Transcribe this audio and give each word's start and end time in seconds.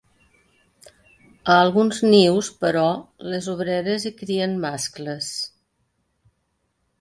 A 1.55 1.57
alguns 1.65 1.99
nius, 2.13 2.49
però, 2.65 2.87
les 3.35 3.51
obreres 3.53 4.07
hi 4.09 4.13
crien 4.23 4.57
mascles. 4.65 5.29